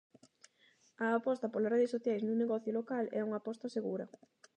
A 1.05 1.07
aposta 1.17 1.51
polas 1.53 1.71
redes 1.75 1.93
sociais 1.95 2.23
nun 2.23 2.37
negocio 2.43 2.71
local 2.79 3.05
é 3.17 3.21
unha 3.27 3.37
aposta 3.39 3.73
segura. 3.77 4.05